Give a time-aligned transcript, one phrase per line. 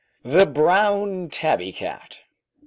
[0.37, 2.21] ]THE BROWN TABBY CAT.